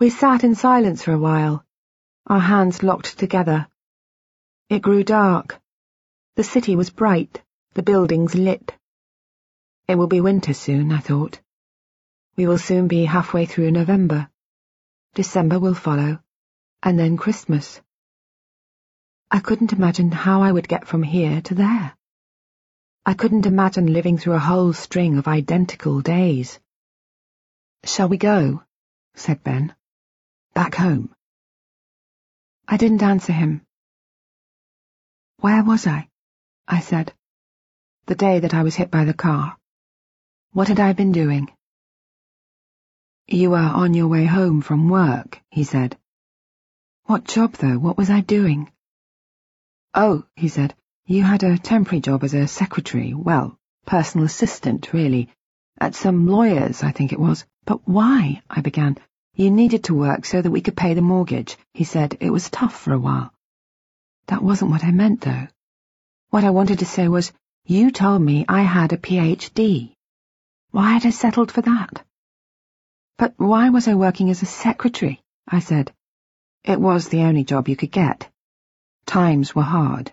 We 0.00 0.10
sat 0.10 0.42
in 0.42 0.56
silence 0.56 1.04
for 1.04 1.12
a 1.12 1.18
while, 1.18 1.64
our 2.26 2.40
hands 2.40 2.82
locked 2.82 3.16
together. 3.16 3.68
It 4.68 4.82
grew 4.82 5.04
dark. 5.04 5.60
The 6.34 6.42
city 6.42 6.74
was 6.74 6.90
bright, 6.90 7.40
the 7.74 7.84
buildings 7.84 8.34
lit. 8.34 8.74
It 9.86 9.94
will 9.94 10.08
be 10.08 10.20
winter 10.20 10.52
soon, 10.52 10.90
I 10.90 10.98
thought. 10.98 11.40
We 12.36 12.48
will 12.48 12.58
soon 12.58 12.88
be 12.88 13.04
halfway 13.04 13.46
through 13.46 13.70
November. 13.70 14.28
December 15.14 15.60
will 15.60 15.74
follow, 15.74 16.18
and 16.82 16.98
then 16.98 17.16
Christmas. 17.16 17.80
I 19.30 19.38
couldn't 19.38 19.72
imagine 19.72 20.10
how 20.10 20.42
I 20.42 20.50
would 20.50 20.66
get 20.66 20.88
from 20.88 21.04
here 21.04 21.40
to 21.42 21.54
there. 21.54 21.96
I 23.06 23.14
couldn't 23.14 23.46
imagine 23.46 23.92
living 23.92 24.18
through 24.18 24.34
a 24.34 24.48
whole 24.50 24.72
string 24.72 25.18
of 25.18 25.28
identical 25.28 26.00
days. 26.00 26.58
Shall 27.84 28.08
we 28.08 28.16
go? 28.16 28.64
said 29.14 29.44
Ben. 29.44 29.72
Back 30.54 30.76
home. 30.76 31.12
I 32.68 32.76
didn't 32.76 33.02
answer 33.02 33.32
him. 33.32 33.62
Where 35.38 35.64
was 35.64 35.86
I? 35.86 36.08
I 36.68 36.78
said. 36.78 37.12
The 38.06 38.14
day 38.14 38.38
that 38.38 38.54
I 38.54 38.62
was 38.62 38.76
hit 38.76 38.90
by 38.90 39.04
the 39.04 39.14
car. 39.14 39.56
What 40.52 40.68
had 40.68 40.78
I 40.78 40.92
been 40.92 41.10
doing? 41.10 41.50
You 43.26 43.50
were 43.50 43.58
on 43.58 43.94
your 43.94 44.06
way 44.06 44.26
home 44.26 44.60
from 44.60 44.88
work, 44.88 45.40
he 45.50 45.64
said. 45.64 45.98
What 47.06 47.24
job, 47.24 47.54
though? 47.54 47.78
What 47.78 47.98
was 47.98 48.08
I 48.08 48.20
doing? 48.20 48.70
Oh, 49.92 50.24
he 50.36 50.48
said, 50.48 50.74
you 51.06 51.24
had 51.24 51.42
a 51.42 51.58
temporary 51.58 52.00
job 52.00 52.22
as 52.22 52.32
a 52.32 52.46
secretary, 52.46 53.12
well, 53.12 53.58
personal 53.86 54.26
assistant, 54.26 54.92
really, 54.92 55.30
at 55.78 55.96
some 55.96 56.28
lawyer's, 56.28 56.84
I 56.84 56.92
think 56.92 57.12
it 57.12 57.18
was. 57.18 57.44
But 57.64 57.88
why? 57.88 58.42
I 58.48 58.60
began. 58.60 58.98
You 59.36 59.50
needed 59.50 59.84
to 59.84 59.94
work 59.94 60.24
so 60.24 60.40
that 60.40 60.50
we 60.50 60.60
could 60.60 60.76
pay 60.76 60.94
the 60.94 61.02
mortgage, 61.02 61.56
he 61.72 61.82
said. 61.84 62.16
It 62.20 62.30
was 62.30 62.48
tough 62.48 62.76
for 62.80 62.92
a 62.92 62.98
while. 62.98 63.32
That 64.28 64.42
wasn't 64.42 64.70
what 64.70 64.84
I 64.84 64.92
meant, 64.92 65.22
though. 65.22 65.48
What 66.30 66.44
I 66.44 66.50
wanted 66.50 66.78
to 66.78 66.86
say 66.86 67.08
was, 67.08 67.32
you 67.64 67.90
told 67.90 68.22
me 68.22 68.44
I 68.48 68.62
had 68.62 68.92
a 68.92 68.96
PhD. 68.96 69.94
Why 70.70 70.92
had 70.92 71.06
I 71.06 71.10
settled 71.10 71.50
for 71.50 71.62
that? 71.62 72.04
But 73.18 73.34
why 73.36 73.70
was 73.70 73.88
I 73.88 73.94
working 73.94 74.30
as 74.30 74.42
a 74.42 74.46
secretary? 74.46 75.20
I 75.48 75.58
said. 75.58 75.92
It 76.62 76.80
was 76.80 77.08
the 77.08 77.22
only 77.22 77.44
job 77.44 77.68
you 77.68 77.76
could 77.76 77.92
get. 77.92 78.30
Times 79.04 79.54
were 79.54 79.62
hard. 79.62 80.12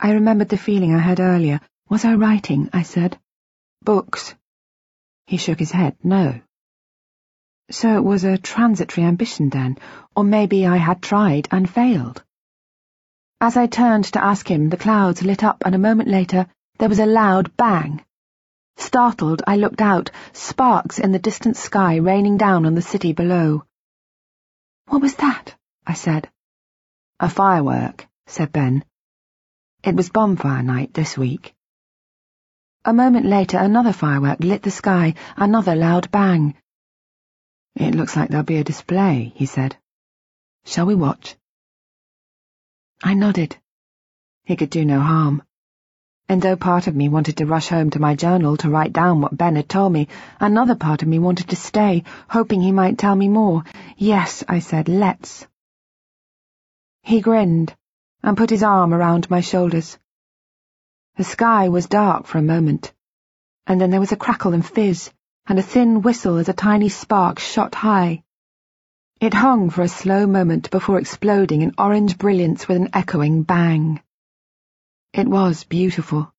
I 0.00 0.12
remembered 0.12 0.48
the 0.48 0.56
feeling 0.56 0.94
I 0.94 0.98
had 0.98 1.20
earlier. 1.20 1.60
Was 1.88 2.04
I 2.04 2.14
writing? 2.14 2.70
I 2.72 2.82
said. 2.82 3.18
Books. 3.82 4.34
He 5.26 5.36
shook 5.36 5.58
his 5.58 5.70
head. 5.70 5.96
No. 6.02 6.40
So 7.70 7.96
it 7.96 8.04
was 8.04 8.24
a 8.24 8.38
transitory 8.38 9.06
ambition 9.06 9.48
then, 9.48 9.78
or 10.14 10.24
maybe 10.24 10.66
I 10.66 10.76
had 10.76 11.00
tried 11.00 11.48
and 11.50 11.68
failed. 11.68 12.22
As 13.40 13.56
I 13.56 13.66
turned 13.66 14.04
to 14.12 14.24
ask 14.24 14.50
him, 14.50 14.68
the 14.68 14.76
clouds 14.76 15.22
lit 15.22 15.42
up 15.42 15.62
and 15.64 15.74
a 15.74 15.78
moment 15.78 16.08
later 16.08 16.46
there 16.78 16.88
was 16.88 16.98
a 16.98 17.06
loud 17.06 17.56
bang. 17.56 18.04
Startled, 18.76 19.42
I 19.46 19.56
looked 19.56 19.80
out, 19.80 20.10
sparks 20.32 20.98
in 20.98 21.12
the 21.12 21.18
distant 21.18 21.56
sky 21.56 21.96
raining 21.96 22.36
down 22.36 22.66
on 22.66 22.74
the 22.74 22.82
city 22.82 23.12
below. 23.12 23.64
What 24.88 25.02
was 25.02 25.14
that? 25.16 25.54
I 25.86 25.94
said. 25.94 26.28
A 27.20 27.28
firework, 27.28 28.06
said 28.26 28.52
Ben. 28.52 28.84
It 29.82 29.94
was 29.94 30.10
bonfire 30.10 30.62
night 30.62 30.92
this 30.94 31.16
week. 31.16 31.54
A 32.84 32.92
moment 32.92 33.26
later, 33.26 33.58
another 33.58 33.92
firework 33.92 34.40
lit 34.40 34.62
the 34.62 34.70
sky, 34.70 35.14
another 35.36 35.74
loud 35.74 36.10
bang. 36.10 36.54
It 37.76 37.94
looks 37.94 38.16
like 38.16 38.28
there'll 38.28 38.44
be 38.44 38.58
a 38.58 38.64
display, 38.64 39.32
he 39.34 39.46
said. 39.46 39.76
Shall 40.64 40.86
we 40.86 40.94
watch? 40.94 41.36
I 43.02 43.14
nodded. 43.14 43.56
He 44.44 44.56
could 44.56 44.70
do 44.70 44.84
no 44.84 45.00
harm. 45.00 45.42
And 46.28 46.40
though 46.40 46.56
part 46.56 46.86
of 46.86 46.94
me 46.94 47.08
wanted 47.08 47.36
to 47.38 47.46
rush 47.46 47.68
home 47.68 47.90
to 47.90 48.00
my 48.00 48.14
journal 48.14 48.56
to 48.58 48.70
write 48.70 48.92
down 48.92 49.20
what 49.20 49.36
Ben 49.36 49.56
had 49.56 49.68
told 49.68 49.92
me, 49.92 50.08
another 50.40 50.74
part 50.74 51.02
of 51.02 51.08
me 51.08 51.18
wanted 51.18 51.48
to 51.50 51.56
stay, 51.56 52.04
hoping 52.30 52.62
he 52.62 52.72
might 52.72 52.96
tell 52.96 53.14
me 53.14 53.28
more. 53.28 53.64
Yes, 53.96 54.42
I 54.48 54.60
said, 54.60 54.88
let's. 54.88 55.46
He 57.02 57.20
grinned 57.20 57.74
and 58.22 58.36
put 58.36 58.50
his 58.50 58.62
arm 58.62 58.94
around 58.94 59.28
my 59.28 59.40
shoulders. 59.40 59.98
The 61.16 61.24
sky 61.24 61.68
was 61.68 61.86
dark 61.86 62.26
for 62.26 62.38
a 62.38 62.42
moment, 62.42 62.92
and 63.66 63.80
then 63.80 63.90
there 63.90 64.00
was 64.00 64.12
a 64.12 64.16
crackle 64.16 64.54
and 64.54 64.64
fizz, 64.64 65.12
and 65.46 65.58
a 65.58 65.62
thin 65.62 66.02
whistle 66.02 66.36
as 66.36 66.48
a 66.48 66.52
tiny 66.52 66.88
spark 66.88 67.38
shot 67.38 67.74
high. 67.74 68.22
It 69.20 69.34
hung 69.34 69.70
for 69.70 69.82
a 69.82 69.88
slow 69.88 70.26
moment 70.26 70.70
before 70.70 70.98
exploding 70.98 71.62
in 71.62 71.74
orange 71.78 72.18
brilliance 72.18 72.66
with 72.66 72.78
an 72.78 72.90
echoing 72.92 73.42
bang. 73.42 74.02
It 75.12 75.28
was 75.28 75.64
beautiful. 75.64 76.32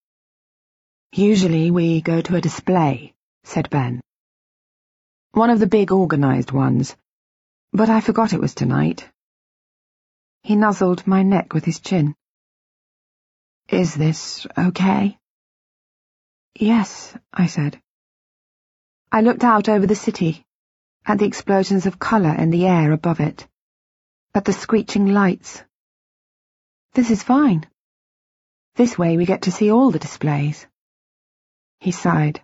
Usually 1.14 1.72
we 1.72 2.02
go 2.02 2.22
to 2.22 2.36
a 2.36 2.42
display, 2.42 3.14
said 3.44 3.70
Ben. 3.70 4.02
One 5.32 5.50
of 5.50 5.60
the 5.60 5.68
big 5.68 5.92
organized 5.92 6.52
ones, 6.52 6.96
but 7.72 7.90
I 7.90 8.02
forgot 8.02 8.34
it 8.34 8.42
was 8.42 8.56
tonight. 8.56 9.10
He 10.44 10.56
nuzzled 10.56 11.08
my 11.08 11.24
neck 11.24 11.54
with 11.54 11.66
his 11.66 11.80
chin. 11.80 12.16
Is 13.70 13.96
this 13.96 14.46
okay? 14.58 15.18
Yes, 16.56 17.16
I 17.34 17.48
said. 17.48 17.82
I 19.16 19.22
looked 19.22 19.46
out 19.46 19.70
over 19.70 19.88
the 19.88 19.96
city, 19.96 20.46
at 21.06 21.20
the 21.20 21.26
explosions 21.26 21.86
of 21.86 22.00
colour 22.00 22.36
in 22.36 22.50
the 22.50 22.68
air 22.68 22.92
above 22.92 23.22
it, 23.22 23.48
at 24.34 24.44
the 24.44 24.52
screeching 24.52 25.08
lights. 25.08 25.64
This 26.96 27.10
is 27.10 27.24
fine. 27.24 27.66
This 28.76 28.98
way 28.98 29.16
we 29.16 29.26
get 29.26 29.44
to 29.44 29.54
see 29.54 29.72
all 29.72 29.90
the 29.92 30.00
displays. 30.00 30.68
He 31.80 31.92
sighed. 31.92 32.44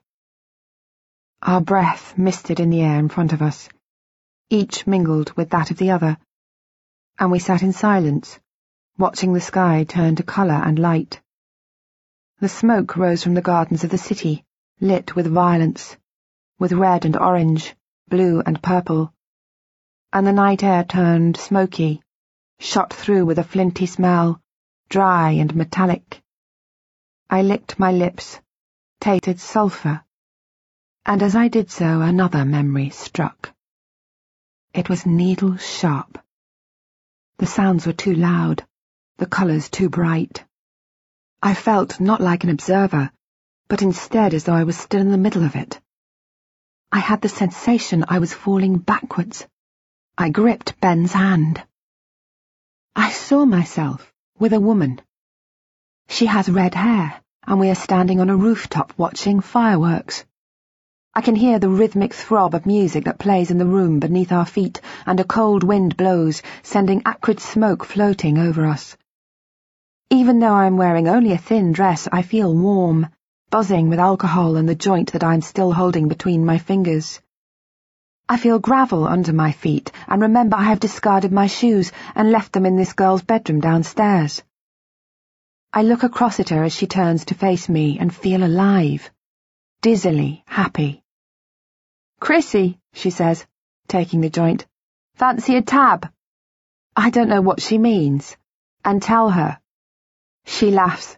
Our 1.41 1.59
breath 1.59 2.17
misted 2.17 2.61
in 2.61 2.69
the 2.69 2.83
air 2.83 2.99
in 2.99 3.09
front 3.09 3.33
of 3.33 3.41
us, 3.41 3.67
each 4.49 4.87
mingled 4.87 5.33
with 5.33 5.49
that 5.49 5.71
of 5.71 5.77
the 5.77 5.91
other 5.91 6.17
and 7.19 7.31
we 7.31 7.39
sat 7.39 7.63
in 7.63 7.73
silence, 7.73 8.39
watching 8.97 9.33
the 9.33 9.41
sky 9.41 9.83
turn 9.83 10.15
to 10.15 10.23
colour 10.23 10.61
and 10.63 10.79
light. 10.79 11.21
The 12.39 12.47
smoke 12.49 12.95
rose 12.95 13.23
from 13.23 13.33
the 13.33 13.41
gardens 13.41 13.83
of 13.83 13.89
the 13.89 13.97
city, 13.97 14.45
lit 14.79 15.17
with 15.17 15.27
violence, 15.27 15.97
with 16.61 16.73
red 16.73 17.05
and 17.05 17.17
orange, 17.17 17.75
blue 18.07 18.39
and 18.45 18.61
purple, 18.61 19.11
and 20.13 20.27
the 20.27 20.31
night 20.31 20.61
air 20.61 20.83
turned 20.83 21.35
smoky, 21.35 21.99
shot 22.59 22.93
through 22.93 23.25
with 23.25 23.39
a 23.39 23.43
flinty 23.43 23.87
smell, 23.87 24.39
dry 24.87 25.31
and 25.31 25.55
metallic. 25.55 26.21
I 27.31 27.41
licked 27.41 27.79
my 27.79 27.91
lips, 27.91 28.39
tasted 28.99 29.39
sulphur, 29.39 30.03
and 31.03 31.23
as 31.23 31.35
I 31.35 31.47
did 31.47 31.71
so 31.71 32.01
another 32.01 32.45
memory 32.45 32.91
struck. 32.91 33.51
It 34.71 34.87
was 34.87 35.03
needle 35.03 35.57
sharp. 35.57 36.19
The 37.39 37.47
sounds 37.47 37.87
were 37.87 37.93
too 37.93 38.13
loud, 38.13 38.63
the 39.17 39.25
colours 39.25 39.67
too 39.67 39.89
bright. 39.89 40.45
I 41.41 41.55
felt 41.55 41.99
not 41.99 42.21
like 42.21 42.43
an 42.43 42.51
observer, 42.51 43.09
but 43.67 43.81
instead 43.81 44.35
as 44.35 44.43
though 44.43 44.53
I 44.53 44.65
was 44.65 44.77
still 44.77 45.01
in 45.01 45.09
the 45.09 45.17
middle 45.17 45.43
of 45.43 45.55
it. 45.55 45.81
I 46.93 46.99
had 46.99 47.21
the 47.21 47.29
sensation 47.29 48.03
I 48.09 48.19
was 48.19 48.33
falling 48.33 48.77
backwards. 48.77 49.47
I 50.17 50.29
gripped 50.29 50.79
Ben's 50.81 51.13
hand. 51.13 51.63
I 52.95 53.11
saw 53.11 53.45
myself 53.45 54.11
with 54.37 54.51
a 54.51 54.59
woman. 54.59 55.01
She 56.09 56.25
has 56.25 56.49
red 56.49 56.75
hair, 56.75 57.21
and 57.47 57.61
we 57.61 57.69
are 57.69 57.75
standing 57.75 58.19
on 58.19 58.29
a 58.29 58.35
rooftop 58.35 58.93
watching 58.97 59.39
fireworks. 59.39 60.25
I 61.13 61.21
can 61.21 61.35
hear 61.35 61.59
the 61.59 61.69
rhythmic 61.69 62.13
throb 62.13 62.53
of 62.53 62.65
music 62.65 63.05
that 63.05 63.19
plays 63.19 63.51
in 63.51 63.57
the 63.57 63.65
room 63.65 63.99
beneath 63.99 64.33
our 64.33 64.45
feet, 64.45 64.81
and 65.05 65.17
a 65.19 65.23
cold 65.23 65.63
wind 65.63 65.95
blows, 65.95 66.41
sending 66.61 67.03
acrid 67.05 67.39
smoke 67.39 67.85
floating 67.85 68.37
over 68.37 68.65
us. 68.65 68.97
Even 70.09 70.39
though 70.39 70.53
I'm 70.53 70.75
wearing 70.75 71.07
only 71.07 71.31
a 71.31 71.37
thin 71.37 71.71
dress, 71.71 72.09
I 72.11 72.21
feel 72.21 72.53
warm, 72.53 73.07
buzzing 73.51 73.89
with 73.89 73.99
alcohol 73.99 74.55
and 74.55 74.67
the 74.67 74.75
joint 74.75 75.11
that 75.11 75.23
I'm 75.23 75.41
still 75.41 75.73
holding 75.73 76.07
between 76.07 76.45
my 76.45 76.57
fingers. 76.57 77.21
I 78.29 78.37
feel 78.37 78.59
gravel 78.59 79.05
under 79.05 79.33
my 79.33 79.51
feet, 79.51 79.91
and 80.07 80.21
remember 80.21 80.55
I 80.55 80.63
have 80.63 80.79
discarded 80.79 81.33
my 81.33 81.47
shoes 81.47 81.91
and 82.15 82.31
left 82.31 82.53
them 82.53 82.65
in 82.65 82.77
this 82.77 82.93
girl's 82.93 83.21
bedroom 83.21 83.59
downstairs. 83.59 84.41
I 85.73 85.83
look 85.83 86.03
across 86.03 86.39
at 86.39 86.49
her 86.49 86.63
as 86.63 86.73
she 86.73 86.87
turns 86.87 87.25
to 87.25 87.35
face 87.35 87.67
me 87.67 87.99
and 87.99 88.15
feel 88.15 88.41
alive, 88.41 89.11
dizzily 89.81 90.43
happy. 90.47 91.03
Chrissy, 92.21 92.79
she 92.93 93.09
says, 93.09 93.45
taking 93.89 94.21
the 94.21 94.29
joint. 94.29 94.65
Fancy 95.15 95.57
a 95.57 95.61
tab? 95.61 96.09
I 96.95 97.09
don't 97.09 97.29
know 97.29 97.41
what 97.41 97.61
she 97.61 97.77
means. 97.77 98.37
And 98.85 99.01
tell 99.01 99.29
her. 99.29 99.59
She 100.45 100.71
laughs. 100.71 101.17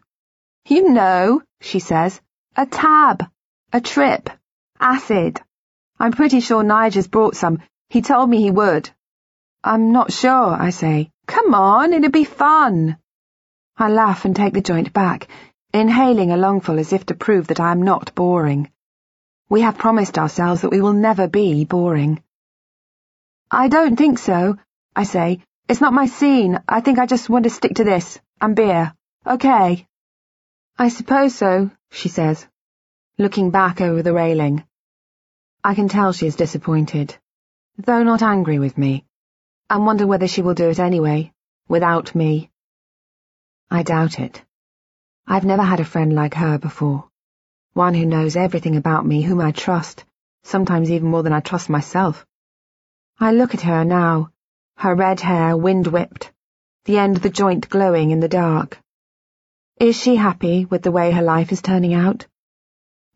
You 0.65 0.89
know, 0.89 1.41
she 1.63 1.79
says. 1.79 2.21
A 2.55 2.65
tab. 2.65 3.25
A 3.71 3.81
trip. 3.81 4.29
Acid. 4.79 5.41
I'm 5.99 6.11
pretty 6.11 6.41
sure 6.41 6.61
Nigel's 6.61 7.07
brought 7.07 7.35
some. 7.35 7.59
He 7.89 8.01
told 8.01 8.29
me 8.29 8.41
he 8.41 8.51
would. 8.51 8.89
I'm 9.63 9.91
not 9.91 10.11
sure, 10.11 10.53
I 10.53 10.71
say. 10.71 11.09
Come 11.25 11.53
on, 11.53 11.93
it'd 11.93 12.11
be 12.11 12.25
fun. 12.25 12.97
I 13.77 13.89
laugh 13.89 14.25
and 14.25 14.35
take 14.35 14.53
the 14.53 14.61
joint 14.61 14.91
back, 14.91 15.27
inhaling 15.73 16.31
a 16.31 16.37
lungful 16.37 16.79
as 16.79 16.91
if 16.91 17.05
to 17.05 17.15
prove 17.15 17.47
that 17.47 17.61
I 17.61 17.71
am 17.71 17.81
not 17.81 18.13
boring. 18.13 18.69
We 19.49 19.61
have 19.61 19.77
promised 19.77 20.17
ourselves 20.19 20.61
that 20.61 20.71
we 20.71 20.81
will 20.81 20.93
never 20.93 21.27
be 21.27 21.63
boring. 21.63 22.21
I 23.49 23.69
don't 23.69 23.95
think 23.95 24.19
so, 24.19 24.57
I 24.95 25.03
say. 25.03 25.39
It's 25.69 25.81
not 25.81 25.93
my 25.93 26.07
scene. 26.07 26.59
I 26.67 26.81
think 26.81 26.99
I 26.99 27.05
just 27.05 27.29
want 27.29 27.45
to 27.45 27.49
stick 27.49 27.75
to 27.75 27.83
this, 27.83 28.19
and 28.41 28.55
beer. 28.55 28.93
Okay. 29.25 29.87
I 30.77 30.89
suppose 30.89 31.35
so, 31.35 31.69
she 31.91 32.09
says, 32.09 32.47
looking 33.17 33.51
back 33.51 33.79
over 33.79 34.01
the 34.01 34.13
railing. 34.13 34.63
I 35.63 35.75
can 35.75 35.87
tell 35.87 36.13
she 36.13 36.25
is 36.25 36.35
disappointed, 36.35 37.15
though 37.77 38.03
not 38.03 38.23
angry 38.23 38.57
with 38.57 38.77
me, 38.77 39.05
and 39.69 39.85
wonder 39.85 40.07
whether 40.07 40.27
she 40.27 40.41
will 40.41 40.55
do 40.55 40.69
it 40.69 40.79
anyway, 40.79 41.31
without 41.67 42.15
me. 42.15 42.49
I 43.69 43.83
doubt 43.83 44.19
it. 44.19 44.43
I've 45.27 45.45
never 45.45 45.63
had 45.63 45.79
a 45.79 45.85
friend 45.85 46.13
like 46.13 46.33
her 46.33 46.57
before 46.57 47.07
one 47.73 47.95
who 47.95 48.05
knows 48.05 48.35
everything 48.35 48.75
about 48.75 49.05
me, 49.05 49.21
whom 49.21 49.41
I 49.41 49.51
trust, 49.51 50.05
sometimes 50.43 50.91
even 50.91 51.09
more 51.09 51.23
than 51.23 51.33
I 51.33 51.39
trust 51.39 51.69
myself. 51.69 52.25
I 53.19 53.31
look 53.31 53.55
at 53.55 53.61
her 53.61 53.83
now, 53.83 54.29
her 54.77 54.93
red 54.93 55.19
hair 55.19 55.57
wind-whipped, 55.57 56.31
the 56.85 56.99
end 56.99 57.15
of 57.15 57.23
the 57.23 57.29
joint 57.29 57.69
glowing 57.69 58.11
in 58.11 58.19
the 58.19 58.27
dark. 58.27 58.79
Is 59.79 59.99
she 59.99 60.15
happy 60.15 60.65
with 60.65 60.81
the 60.83 60.91
way 60.91 61.11
her 61.11 61.21
life 61.21 61.51
is 61.51 61.61
turning 61.61 61.93
out? 61.93 62.27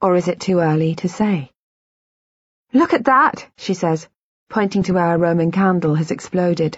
Or 0.01 0.15
is 0.15 0.27
it 0.27 0.39
too 0.39 0.59
early 0.59 0.95
to 0.95 1.07
say? 1.07 1.51
Look 2.73 2.93
at 2.93 3.05
that, 3.05 3.47
she 3.57 3.73
says, 3.73 4.07
pointing 4.49 4.83
to 4.83 4.93
where 4.93 5.13
a 5.13 5.17
Roman 5.17 5.51
candle 5.51 5.95
has 5.95 6.11
exploded, 6.11 6.77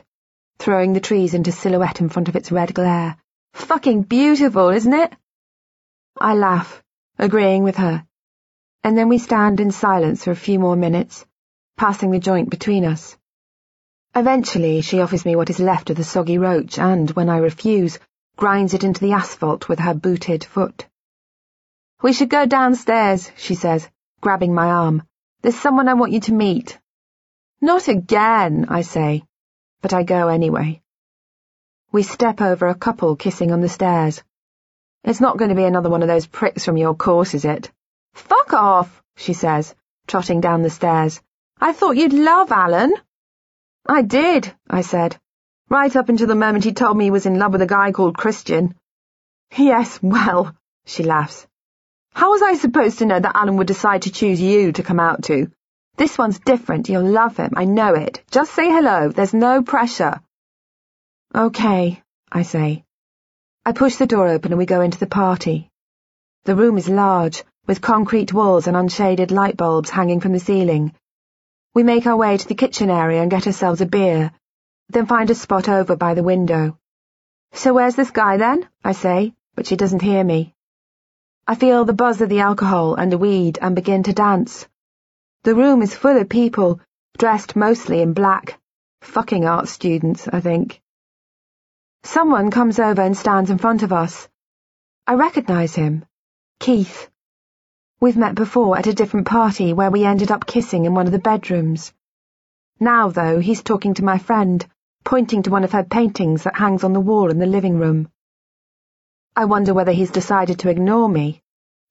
throwing 0.60 0.94
the 0.94 1.00
trees 1.00 1.34
into 1.34 1.52
silhouette 1.52 2.02
in 2.02 2.10
front 2.10 2.30
of 2.30 2.36
its 2.36 2.52
red 2.52 2.74
glare. 2.74 3.18
Fucking 3.54 4.04
beautiful, 4.04 4.70
isn't 4.70 4.94
it? 4.94 5.14
I 6.20 6.34
laugh 6.36 6.84
agreeing 7.18 7.64
with 7.64 7.76
her, 7.76 8.06
and 8.84 8.98
then 8.98 9.10
we 9.10 9.18
stand 9.18 9.60
in 9.60 9.72
silence 9.72 10.24
for 10.24 10.32
a 10.32 10.36
few 10.36 10.60
more 10.60 10.76
minutes, 10.76 11.26
passing 11.78 12.12
the 12.12 12.20
joint 12.20 12.50
between 12.50 12.86
us. 12.86 13.18
Eventually, 14.16 14.82
she 14.82 15.02
offers 15.02 15.26
me 15.26 15.36
what 15.36 15.50
is 15.50 15.60
left 15.60 15.90
of 15.90 15.98
the 15.98 16.04
soggy 16.04 16.38
roach 16.38 16.80
and, 16.80 17.12
when 17.12 17.30
I 17.30 17.38
refuse, 17.38 18.00
grinds 18.40 18.74
it 18.74 18.86
into 18.86 19.02
the 19.02 19.12
asphalt 19.12 19.68
with 19.68 19.80
her 19.80 19.94
booted 19.94 20.46
foot. 20.46 20.88
We 22.02 22.14
should 22.14 22.30
go 22.30 22.46
downstairs, 22.46 23.30
she 23.36 23.54
says, 23.54 23.90
grabbing 24.22 24.54
my 24.54 24.68
arm. 24.68 25.04
There's 25.42 25.60
someone 25.60 25.90
I 25.90 25.96
want 25.96 26.14
you 26.14 26.22
to 26.22 26.32
meet. 26.32 26.80
Not 27.60 27.90
again, 27.90 28.68
I 28.70 28.84
say, 28.84 29.26
but 29.82 29.92
I 29.92 30.04
go 30.04 30.30
anyway. 30.30 30.82
We 31.92 32.04
step 32.04 32.40
over 32.40 32.68
a 32.68 32.76
couple 32.76 33.18
kissing 33.18 33.52
on 33.52 33.60
the 33.60 33.68
stairs. 33.68 34.24
It's 35.04 35.20
not 35.20 35.36
going 35.36 35.50
to 35.50 35.62
be 35.62 35.66
another 35.66 35.90
one 35.90 36.02
of 36.02 36.08
those 36.08 36.26
pricks 36.26 36.64
from 36.64 36.78
your 36.78 36.96
course, 36.96 37.34
is 37.34 37.44
it? 37.44 37.70
Fuck 38.14 38.54
off, 38.54 39.04
she 39.18 39.34
says, 39.34 39.76
trotting 40.08 40.40
down 40.40 40.62
the 40.62 40.70
stairs. 40.70 41.22
I 41.60 41.74
thought 41.74 41.98
you'd 41.98 42.14
love 42.14 42.54
Alan. 42.54 42.94
I 43.86 44.02
did, 44.02 44.56
I 44.70 44.80
said, 44.80 45.20
right 45.70 45.96
up 45.96 46.10
until 46.10 46.28
the 46.28 46.36
moment 46.36 46.64
he 46.64 46.74
told 46.74 46.98
me 46.98 47.06
he 47.06 47.12
was 47.12 47.26
in 47.26 47.38
love 47.38 47.52
with 47.52 47.62
a 47.62 47.68
guy 47.68 47.92
called 47.92 48.18
Christian. 48.18 48.76
Yes, 49.56 50.00
well, 50.02 50.56
she 50.86 51.04
laughs. 51.04 51.46
How 52.14 52.32
was 52.32 52.42
I 52.42 52.56
supposed 52.56 53.00
to 53.00 53.06
know 53.06 53.20
that 53.20 53.36
Alan 53.36 53.58
would 53.58 53.68
decide 53.68 54.04
to 54.04 54.12
choose 54.12 54.42
you 54.42 54.72
to 54.74 54.84
come 54.84 55.00
out 55.00 55.24
to? 55.24 55.52
This 55.96 56.18
one's 56.18 56.40
different, 56.40 56.90
you'll 56.90 57.04
love 57.04 57.38
him, 57.38 57.52
I 57.56 57.66
know 57.66 57.94
it. 57.94 58.24
Just 58.32 58.54
say 58.54 58.68
hello, 58.68 59.10
there's 59.10 59.34
no 59.34 59.62
pressure. 59.62 60.22
Okay, 61.36 62.02
I 62.32 62.42
say. 62.42 62.84
I 63.66 63.72
push 63.74 63.98
the 63.98 64.08
door 64.08 64.28
open 64.28 64.52
and 64.52 64.58
we 64.58 64.66
go 64.66 64.82
into 64.82 64.98
the 64.98 65.08
party. 65.08 65.70
The 66.46 66.56
room 66.56 66.78
is 66.78 66.90
large, 66.90 67.44
with 67.68 67.82
concrete 67.82 68.34
walls 68.34 68.66
and 68.66 68.76
unshaded 68.76 69.30
light 69.30 69.58
bulbs 69.58 69.92
hanging 69.92 70.22
from 70.22 70.34
the 70.34 70.40
ceiling. 70.40 70.94
We 71.76 71.84
make 71.84 72.08
our 72.08 72.18
way 72.18 72.36
to 72.38 72.48
the 72.48 72.56
kitchen 72.56 72.90
area 72.90 73.22
and 73.22 73.30
get 73.30 73.46
ourselves 73.46 73.82
a 73.82 73.86
beer, 73.86 74.32
then 74.90 75.06
find 75.06 75.30
a 75.30 75.36
spot 75.36 75.70
over 75.70 75.96
by 75.96 76.14
the 76.14 76.24
window. 76.24 76.78
So 77.54 77.74
where's 77.74 77.96
this 77.96 78.12
guy 78.12 78.38
then? 78.38 78.68
I 78.84 78.92
say, 78.92 79.34
but 79.56 79.68
she 79.68 79.76
doesn't 79.76 80.02
hear 80.02 80.24
me. 80.24 80.56
I 81.48 81.56
feel 81.56 81.86
the 81.86 81.94
buzz 81.94 82.22
of 82.22 82.30
the 82.30 82.42
alcohol 82.42 82.96
and 82.96 83.12
the 83.12 83.18
weed 83.18 83.60
and 83.62 83.76
begin 83.76 84.04
to 84.04 84.14
dance. 84.14 84.68
The 85.44 85.56
room 85.56 85.82
is 85.82 85.96
full 85.96 86.18
of 86.18 86.30
people, 86.30 86.80
dressed 87.18 87.56
mostly 87.56 88.02
in 88.02 88.14
black. 88.14 88.60
Fucking 89.02 89.46
art 89.46 89.68
students, 89.68 90.28
I 90.28 90.42
think. 90.42 90.82
Someone 92.04 92.52
comes 92.52 92.80
over 92.80 93.02
and 93.02 93.16
stands 93.16 93.50
in 93.50 93.58
front 93.58 93.84
of 93.84 93.94
us. 93.94 94.28
I 95.08 95.14
recognize 95.14 95.76
him. 95.76 96.06
Keith. 96.60 97.10
We've 98.00 98.18
met 98.18 98.36
before 98.36 98.78
at 98.78 98.88
a 98.88 98.94
different 98.94 99.28
party 99.28 99.74
where 99.74 99.92
we 99.92 100.06
ended 100.06 100.32
up 100.32 100.46
kissing 100.46 100.86
in 100.86 100.94
one 100.94 101.06
of 101.06 101.12
the 101.12 101.20
bedrooms. 101.20 101.94
Now, 102.80 103.10
though, 103.10 103.40
he's 103.40 103.64
talking 103.64 103.94
to 103.96 104.06
my 104.06 104.18
friend, 104.18 104.66
pointing 105.10 105.42
to 105.42 105.50
one 105.50 105.64
of 105.64 105.72
her 105.72 105.84
paintings 105.84 106.44
that 106.44 106.56
hangs 106.56 106.84
on 106.84 106.94
the 106.94 107.00
wall 107.00 107.32
in 107.32 107.40
the 107.40 107.48
living 107.48 107.80
room. 107.80 108.08
I 109.36 109.46
wonder 109.46 109.74
whether 109.74 109.92
he's 109.92 110.12
decided 110.12 110.60
to 110.60 110.70
ignore 110.70 111.10
me, 111.10 111.42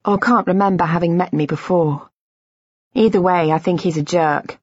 or 0.05 0.17
can't 0.17 0.47
remember 0.47 0.85
having 0.85 1.17
met 1.17 1.33
me 1.33 1.45
before. 1.45 2.09
Either 2.93 3.21
way, 3.21 3.51
I 3.51 3.57
think 3.57 3.81
he's 3.81 3.97
a 3.97 4.03
jerk. 4.03 4.57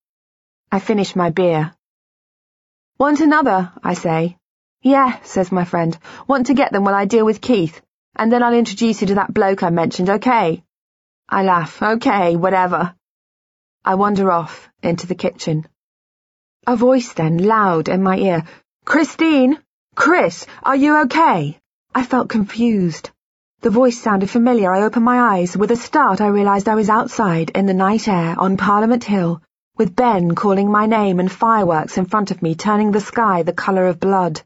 I 0.72 0.78
finish 0.78 1.14
my 1.14 1.28
beer. 1.28 1.74
Want 2.98 3.20
another, 3.20 3.70
I 3.84 3.92
say, 3.92 4.38
yeah, 4.80 5.20
says 5.20 5.52
my 5.52 5.66
friend. 5.66 5.98
Want 6.26 6.46
to 6.46 6.54
get 6.54 6.72
them 6.72 6.84
while 6.84 6.94
I 6.94 7.04
deal 7.04 7.26
with 7.26 7.42
Keith, 7.42 7.82
and 8.14 8.32
then 8.32 8.42
I'll 8.42 8.54
introduce 8.54 9.02
you 9.02 9.08
to 9.08 9.16
that 9.16 9.34
bloke 9.34 9.62
I 9.62 9.68
mentioned, 9.68 10.08
okay? 10.08 10.64
I 11.28 11.42
laugh. 11.42 11.82
Okay, 11.82 12.36
whatever. 12.36 12.94
I 13.84 13.96
wander 13.96 14.32
off 14.32 14.70
into 14.82 15.06
the 15.06 15.14
kitchen. 15.26 15.68
A 16.68 16.74
voice 16.74 17.12
then, 17.12 17.38
loud 17.38 17.88
in 17.88 18.02
my 18.02 18.16
ear. 18.18 18.42
Christine? 18.84 19.58
Chris, 19.94 20.46
are 20.64 20.74
you 20.74 20.98
okay? 21.02 21.60
I 21.94 22.02
felt 22.02 22.28
confused. 22.28 23.10
The 23.60 23.70
voice 23.70 23.96
sounded 23.96 24.28
familiar. 24.28 24.72
I 24.72 24.82
opened 24.82 25.04
my 25.04 25.20
eyes. 25.36 25.56
With 25.56 25.70
a 25.70 25.76
start, 25.76 26.20
I 26.20 26.26
realized 26.26 26.68
I 26.68 26.74
was 26.74 26.90
outside 26.90 27.50
in 27.50 27.66
the 27.66 27.72
night 27.72 28.08
air 28.08 28.34
on 28.36 28.56
Parliament 28.56 29.04
Hill, 29.04 29.40
with 29.76 29.94
Ben 29.94 30.34
calling 30.34 30.68
my 30.68 30.86
name 30.86 31.20
and 31.20 31.30
fireworks 31.30 31.98
in 31.98 32.06
front 32.06 32.32
of 32.32 32.42
me 32.42 32.56
turning 32.56 32.90
the 32.90 33.00
sky 33.00 33.44
the 33.44 33.52
colour 33.52 33.86
of 33.86 34.00
blood. 34.00 34.42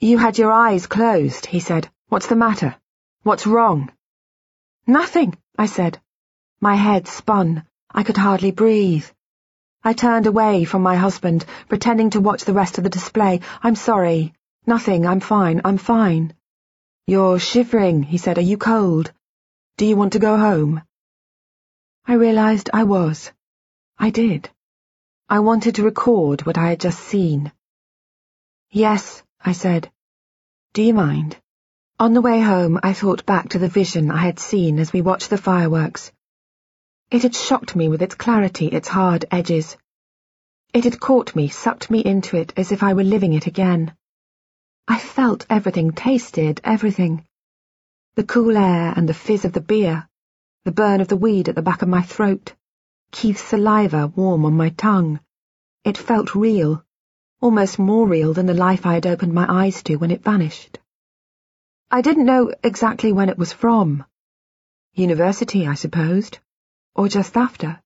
You 0.00 0.18
had 0.18 0.36
your 0.36 0.52
eyes 0.52 0.86
closed, 0.86 1.46
he 1.46 1.60
said. 1.60 1.88
What's 2.08 2.26
the 2.26 2.36
matter? 2.36 2.76
What's 3.22 3.46
wrong? 3.46 3.90
Nothing, 4.86 5.34
I 5.56 5.64
said. 5.64 5.98
My 6.60 6.74
head 6.74 7.08
spun. 7.08 7.64
I 7.90 8.02
could 8.02 8.18
hardly 8.18 8.50
breathe. 8.50 9.06
I 9.84 9.92
turned 9.92 10.26
away 10.26 10.64
from 10.64 10.82
my 10.82 10.96
husband, 10.96 11.44
pretending 11.68 12.10
to 12.10 12.20
watch 12.20 12.44
the 12.44 12.52
rest 12.52 12.78
of 12.78 12.84
the 12.84 12.90
display. 12.90 13.40
I'm 13.62 13.76
sorry. 13.76 14.34
Nothing. 14.66 15.06
I'm 15.06 15.20
fine. 15.20 15.60
I'm 15.64 15.78
fine. 15.78 16.34
You're 17.06 17.38
shivering, 17.38 18.02
he 18.02 18.18
said. 18.18 18.38
Are 18.38 18.42
you 18.42 18.58
cold? 18.58 19.12
Do 19.76 19.86
you 19.86 19.96
want 19.96 20.12
to 20.14 20.18
go 20.18 20.36
home? 20.36 20.82
I 22.06 22.14
realized 22.14 22.70
I 22.72 22.84
was. 22.84 23.30
I 23.98 24.10
did. 24.10 24.50
I 25.28 25.40
wanted 25.40 25.76
to 25.76 25.84
record 25.84 26.46
what 26.46 26.58
I 26.58 26.70
had 26.70 26.80
just 26.80 27.00
seen. 27.00 27.52
Yes, 28.70 29.22
I 29.40 29.52
said. 29.52 29.90
Do 30.72 30.82
you 30.82 30.94
mind? 30.94 31.36
On 31.98 32.14
the 32.14 32.20
way 32.20 32.40
home, 32.40 32.78
I 32.82 32.92
thought 32.92 33.26
back 33.26 33.50
to 33.50 33.58
the 33.58 33.68
vision 33.68 34.10
I 34.10 34.18
had 34.18 34.38
seen 34.38 34.78
as 34.78 34.92
we 34.92 35.02
watched 35.02 35.30
the 35.30 35.38
fireworks. 35.38 36.12
It 37.10 37.22
had 37.22 37.34
shocked 37.34 37.74
me 37.74 37.88
with 37.88 38.02
its 38.02 38.14
clarity, 38.14 38.66
its 38.66 38.88
hard 38.88 39.24
edges. 39.30 39.78
It 40.74 40.84
had 40.84 41.00
caught 41.00 41.34
me, 41.34 41.48
sucked 41.48 41.90
me 41.90 42.00
into 42.04 42.36
it 42.36 42.52
as 42.56 42.70
if 42.70 42.82
I 42.82 42.92
were 42.92 43.02
living 43.02 43.32
it 43.32 43.46
again. 43.46 43.94
I 44.86 44.98
felt 44.98 45.46
everything, 45.48 45.92
tasted 45.92 46.60
everything. 46.64 47.26
The 48.14 48.24
cool 48.24 48.58
air 48.58 48.92
and 48.94 49.08
the 49.08 49.14
fizz 49.14 49.46
of 49.46 49.54
the 49.54 49.62
beer, 49.62 50.06
the 50.64 50.72
burn 50.72 51.00
of 51.00 51.08
the 51.08 51.16
weed 51.16 51.48
at 51.48 51.54
the 51.54 51.62
back 51.62 51.80
of 51.80 51.88
my 51.88 52.02
throat, 52.02 52.54
Keith's 53.10 53.42
saliva 53.42 54.08
warm 54.08 54.44
on 54.44 54.54
my 54.54 54.68
tongue. 54.68 55.20
It 55.84 55.96
felt 55.96 56.34
real 56.34 56.84
almost 57.40 57.78
more 57.78 58.06
real 58.06 58.34
than 58.34 58.46
the 58.46 58.52
life 58.52 58.84
I 58.84 58.94
had 58.94 59.06
opened 59.06 59.32
my 59.32 59.46
eyes 59.48 59.82
to 59.84 59.96
when 59.96 60.10
it 60.10 60.24
vanished. 60.24 60.78
I 61.90 62.02
didn't 62.02 62.26
know 62.26 62.52
exactly 62.62 63.12
when 63.12 63.28
it 63.28 63.38
was 63.38 63.52
from. 63.52 64.04
University, 64.94 65.66
I 65.66 65.74
supposed, 65.74 66.38
or 66.98 67.08
just 67.08 67.36
after. 67.36 67.80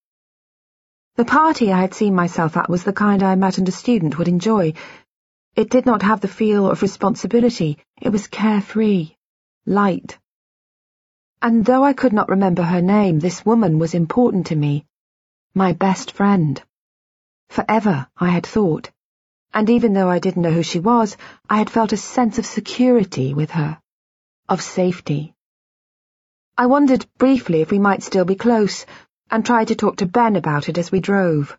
The 1.16 1.26
party 1.26 1.70
I 1.70 1.82
had 1.82 1.92
seen 1.92 2.14
myself 2.14 2.56
at 2.56 2.70
was 2.70 2.82
the 2.82 2.94
kind 2.94 3.22
I 3.22 3.34
imagined 3.34 3.68
a 3.68 3.72
student 3.72 4.16
would 4.16 4.26
enjoy. 4.26 4.72
It 5.54 5.68
did 5.68 5.84
not 5.84 6.00
have 6.00 6.22
the 6.22 6.28
feel 6.28 6.70
of 6.70 6.80
responsibility, 6.80 7.76
it 8.00 8.08
was 8.08 8.26
carefree, 8.26 9.10
light. 9.66 10.18
And 11.42 11.62
though 11.62 11.84
I 11.84 11.92
could 11.92 12.14
not 12.14 12.30
remember 12.30 12.62
her 12.62 12.80
name, 12.80 13.20
this 13.20 13.44
woman 13.44 13.78
was 13.78 13.92
important 13.92 14.46
to 14.46 14.56
me, 14.56 14.86
my 15.54 15.74
best 15.74 16.12
friend. 16.12 16.62
Forever, 17.50 18.08
I 18.16 18.30
had 18.30 18.46
thought. 18.46 18.90
And 19.52 19.68
even 19.68 19.92
though 19.92 20.08
I 20.08 20.20
didn't 20.20 20.40
know 20.40 20.52
who 20.52 20.62
she 20.62 20.80
was, 20.80 21.18
I 21.50 21.58
had 21.58 21.68
felt 21.68 21.92
a 21.92 21.98
sense 21.98 22.38
of 22.38 22.46
security 22.46 23.34
with 23.34 23.50
her. 23.50 23.78
Of 24.48 24.62
safety. 24.62 25.34
I 26.62 26.66
wondered 26.66 27.04
briefly 27.18 27.60
if 27.60 27.72
we 27.72 27.80
might 27.80 28.04
still 28.04 28.24
be 28.24 28.36
close, 28.36 28.86
and 29.28 29.44
tried 29.44 29.66
to 29.66 29.74
talk 29.74 29.96
to 29.96 30.06
Ben 30.06 30.36
about 30.36 30.68
it 30.68 30.78
as 30.78 30.92
we 30.92 31.00
drove. 31.00 31.58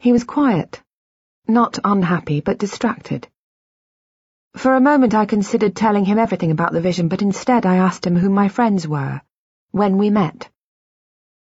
He 0.00 0.10
was 0.10 0.24
quiet. 0.24 0.82
Not 1.46 1.78
unhappy, 1.84 2.40
but 2.40 2.58
distracted. 2.58 3.28
For 4.56 4.74
a 4.74 4.80
moment 4.80 5.14
I 5.14 5.26
considered 5.26 5.76
telling 5.76 6.04
him 6.06 6.18
everything 6.18 6.50
about 6.50 6.72
the 6.72 6.80
vision, 6.80 7.06
but 7.06 7.22
instead 7.22 7.64
I 7.66 7.76
asked 7.76 8.04
him 8.04 8.16
who 8.16 8.30
my 8.30 8.48
friends 8.48 8.88
were, 8.88 9.22
when 9.70 9.96
we 9.96 10.10
met. 10.10 10.50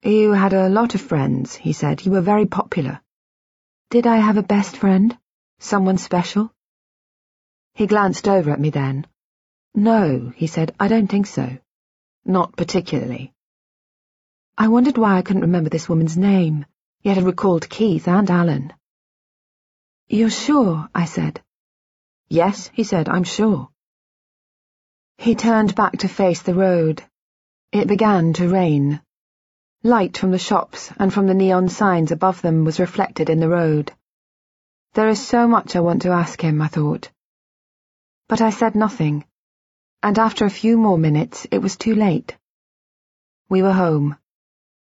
You 0.05 0.31
had 0.31 0.53
a 0.53 0.69
lot 0.69 0.95
of 0.95 1.01
friends, 1.01 1.57
he 1.57 1.73
said. 1.73 2.07
You 2.07 2.13
were 2.13 2.21
very 2.21 2.47
popular. 2.47 3.01
Did 3.91 4.07
I 4.07 4.19
have 4.19 4.37
a 4.37 4.45
best 4.45 4.77
friend? 4.77 5.19
Someone 5.59 5.99
special? 5.99 6.55
He 7.75 7.89
glanced 7.89 8.29
over 8.29 8.53
at 8.53 8.61
me 8.61 8.71
then. 8.71 9.09
No, 9.75 10.33
he 10.37 10.47
said, 10.47 10.73
I 10.79 10.87
don't 10.87 11.09
think 11.09 11.27
so. 11.27 11.59
Not 12.25 12.57
particularly. 12.57 13.33
I 14.57 14.69
wondered 14.69 14.99
why 14.99 15.17
I 15.17 15.23
couldn't 15.23 15.43
remember 15.43 15.71
this 15.71 15.89
woman's 15.89 16.17
name, 16.17 16.67
yet 17.03 17.17
had 17.17 17.27
recalled 17.27 17.69
Keith 17.69 18.07
and 18.07 18.31
Alan. 18.31 18.73
You're 20.09 20.31
sure, 20.31 20.89
I 20.95 21.05
said. 21.07 21.43
Yes, 22.29 22.71
he 22.73 22.85
said, 22.85 23.09
I'm 23.09 23.25
sure. 23.25 23.69
He 25.19 25.35
turned 25.35 25.75
back 25.75 25.99
to 25.99 26.09
face 26.09 26.43
the 26.43 26.55
road. 26.55 27.03
It 27.73 27.89
began 27.89 28.33
to 28.35 28.49
rain. 28.49 29.01
Light 29.83 30.17
from 30.17 30.31
the 30.31 30.39
shops 30.39 30.93
and 30.99 31.13
from 31.13 31.27
the 31.27 31.35
neon 31.35 31.69
signs 31.69 32.13
above 32.13 32.41
them 32.41 32.65
was 32.65 32.79
reflected 32.79 33.31
in 33.31 33.41
the 33.41 33.49
road. 33.49 33.93
There 34.95 35.09
is 35.09 35.27
so 35.27 35.49
much 35.49 35.75
I 35.75 35.81
want 35.81 36.03
to 36.03 36.11
ask 36.11 36.41
him, 36.41 36.63
I 36.63 36.69
thought. 36.69 37.11
But 38.29 38.41
I 38.41 38.51
said 38.51 38.75
nothing, 38.75 39.25
and 40.03 40.19
after 40.19 40.45
a 40.45 40.51
few 40.51 40.77
more 40.77 40.99
minutes 40.99 41.47
it 41.51 41.59
was 41.59 41.77
too 41.77 41.95
late. 41.95 42.37
We 43.49 43.63
were 43.63 43.73
home, 43.73 44.17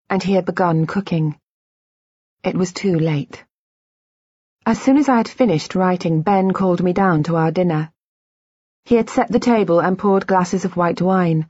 and 0.09 0.23
he 0.23 0.33
had 0.33 0.45
begun 0.45 0.87
cooking. 0.87 1.39
It 2.43 2.55
was 2.55 2.73
too 2.73 2.97
late. 2.97 3.43
As 4.65 4.81
soon 4.81 4.97
as 4.97 5.09
I 5.09 5.17
had 5.17 5.27
finished 5.27 5.75
writing, 5.75 6.21
Ben 6.23 6.51
called 6.53 6.81
me 6.81 6.93
down 6.93 7.23
to 7.23 7.35
our 7.35 7.51
dinner. 7.51 7.91
He 8.85 8.95
had 8.95 9.09
set 9.09 9.31
the 9.31 9.39
table 9.39 9.79
and 9.79 9.97
poured 9.97 10.25
glasses 10.25 10.65
of 10.65 10.75
white 10.75 11.01
wine, 11.01 11.47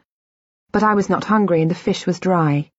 but 0.71 0.83
I 0.83 0.95
was 0.95 1.09
not 1.09 1.23
hungry 1.23 1.61
and 1.61 1.71
the 1.71 1.75
fish 1.75 2.05
was 2.05 2.19
dry. 2.19 2.69